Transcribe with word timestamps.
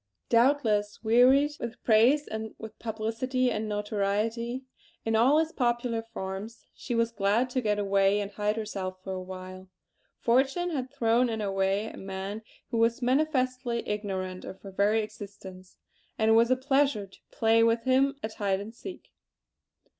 Doubtless, 0.29 1.03
wearied 1.03 1.51
with 1.59 1.83
praise 1.83 2.27
and 2.27 2.55
with 2.57 2.79
publicity 2.79 3.51
and 3.51 3.69
notoriety 3.69 4.63
in 5.05 5.15
all 5.15 5.37
its 5.37 5.51
popular 5.51 6.01
forms, 6.01 6.65
she 6.73 6.95
was 6.95 7.11
glad 7.11 7.51
to 7.51 7.61
get 7.61 7.77
away 7.77 8.19
and 8.19 8.31
hide 8.31 8.55
herself 8.55 8.97
for 9.03 9.13
a 9.13 9.21
while. 9.21 9.69
Fortune 10.17 10.71
had 10.71 10.89
thrown 10.91 11.29
in 11.29 11.39
her 11.39 11.51
way 11.51 11.85
a 11.85 11.97
man 11.97 12.41
who 12.71 12.79
was 12.79 13.03
manifestly 13.03 13.87
ignorant 13.87 14.43
of 14.43 14.59
her 14.61 14.71
very 14.71 15.03
existence; 15.03 15.77
and 16.17 16.31
it 16.31 16.33
was 16.33 16.49
a 16.49 16.55
pleasure 16.55 17.05
to 17.05 17.19
play 17.29 17.61
with 17.63 17.83
him 17.83 18.15
at 18.23 18.33
hide 18.33 18.59
and 18.59 18.73
seek! 18.73 19.11